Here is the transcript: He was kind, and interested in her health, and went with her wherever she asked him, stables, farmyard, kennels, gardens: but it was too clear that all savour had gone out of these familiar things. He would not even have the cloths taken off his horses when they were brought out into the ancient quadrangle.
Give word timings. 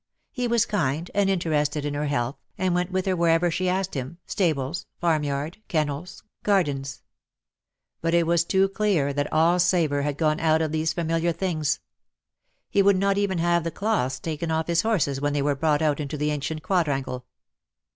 He 0.31 0.47
was 0.47 0.65
kind, 0.65 1.11
and 1.13 1.29
interested 1.29 1.85
in 1.85 1.93
her 1.93 2.07
health, 2.07 2.35
and 2.57 2.73
went 2.73 2.89
with 2.91 3.05
her 3.05 3.15
wherever 3.15 3.51
she 3.51 3.69
asked 3.69 3.93
him, 3.93 4.17
stables, 4.25 4.87
farmyard, 4.99 5.59
kennels, 5.67 6.23
gardens: 6.41 7.03
but 8.01 8.15
it 8.15 8.25
was 8.25 8.43
too 8.43 8.67
clear 8.67 9.13
that 9.13 9.31
all 9.31 9.59
savour 9.59 10.01
had 10.01 10.17
gone 10.17 10.39
out 10.39 10.59
of 10.63 10.71
these 10.71 10.91
familiar 10.91 11.31
things. 11.31 11.81
He 12.67 12.81
would 12.81 12.97
not 12.97 13.19
even 13.19 13.37
have 13.37 13.63
the 13.63 13.69
cloths 13.69 14.19
taken 14.19 14.49
off 14.49 14.65
his 14.65 14.81
horses 14.81 15.21
when 15.21 15.33
they 15.33 15.41
were 15.43 15.53
brought 15.55 15.83
out 15.83 15.99
into 15.99 16.17
the 16.17 16.31
ancient 16.31 16.63
quadrangle. 16.63 17.27